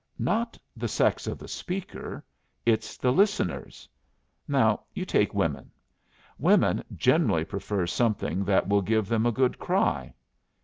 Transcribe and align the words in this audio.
"Not 0.17 0.57
the 0.75 0.87
sex 0.87 1.27
of 1.27 1.37
the 1.37 1.47
speaker. 1.47 2.25
It's 2.65 2.97
the 2.97 3.13
listeners. 3.13 3.87
Now 4.47 4.85
you 4.95 5.05
take 5.05 5.31
women. 5.35 5.69
Women 6.39 6.83
generally 6.95 7.45
prefer 7.45 7.85
something 7.85 8.43
that 8.45 8.67
will 8.67 8.81
give 8.81 9.07
them 9.07 9.27
a 9.27 9.31
good 9.31 9.59
cry. 9.59 10.15